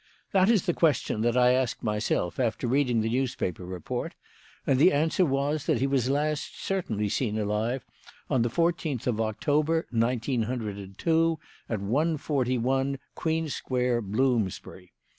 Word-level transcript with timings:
That 0.31 0.49
is 0.49 0.65
the 0.65 0.73
question 0.73 1.21
that 1.21 1.37
I 1.37 1.51
asked 1.51 1.83
myself 1.83 2.39
after 2.39 2.65
reading 2.65 3.01
the 3.01 3.09
newspaper 3.09 3.63
report; 3.67 4.15
and 4.65 4.79
the 4.79 4.91
answer 4.91 5.23
was, 5.23 5.67
that 5.67 5.77
he 5.79 5.85
was 5.85 6.09
last 6.09 6.59
certainly 6.59 7.07
seen 7.07 7.37
alive 7.37 7.85
on 8.27 8.41
the 8.41 8.49
fourteenth 8.49 9.05
of 9.05 9.21
October, 9.21 9.85
nineteen 9.91 10.41
hundred 10.41 10.77
and 10.77 10.97
two, 10.97 11.37
at 11.69 11.81
141 11.81 12.97
Queen 13.13 13.47
Square, 13.47 14.01
Bloomsbury. 14.01 14.91